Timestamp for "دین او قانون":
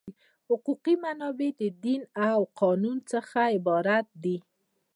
1.85-2.97